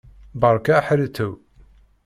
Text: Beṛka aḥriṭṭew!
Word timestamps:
Beṛka 0.39 0.73
aḥriṭṭew! 0.79 1.33